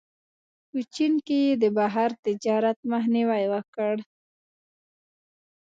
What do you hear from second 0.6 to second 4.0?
په چین کې یې د بهر تجارت مخنیوی وکړ.